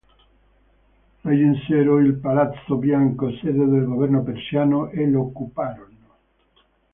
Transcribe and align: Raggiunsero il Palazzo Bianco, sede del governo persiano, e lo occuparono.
Raggiunsero 1.21 1.99
il 1.99 2.15
Palazzo 2.15 2.75
Bianco, 2.77 3.29
sede 3.35 3.65
del 3.67 3.85
governo 3.85 4.23
persiano, 4.23 4.89
e 4.89 5.07
lo 5.07 5.21
occuparono. 5.25 6.15